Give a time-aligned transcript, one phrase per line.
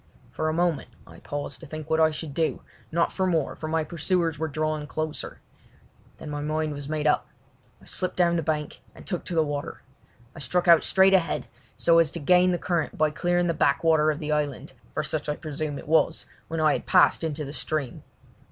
[0.31, 3.67] For a moment I paused to think what I should do, not for more, for
[3.67, 5.41] my pursuers were drawing closer.
[6.17, 7.27] Then my mind was made up.
[7.79, 9.83] I slipped down the bank and took to the water.
[10.35, 11.45] I struck out straight ahead
[11.77, 15.29] so as to gain the current by clearing the backwater of the island, for such
[15.29, 18.01] I presume it was, when I had passed into the stream.